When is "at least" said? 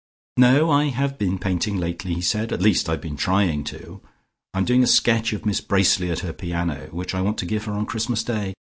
2.51-2.89